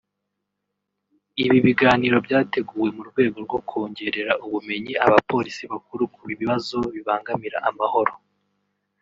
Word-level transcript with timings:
Ibi 1.43 1.57
biganiro 1.65 2.17
byateguwe 2.25 2.87
mu 2.97 3.03
rwego 3.09 3.37
rwo 3.45 3.59
kongerera 3.69 4.33
ubumenyi 4.45 4.93
aba 5.03 5.09
bapolisi 5.15 5.63
bakuru 5.71 6.03
ku 6.13 6.21
bibazo 6.29 6.77
bibangamira 6.93 7.57
amahoro 7.69 8.13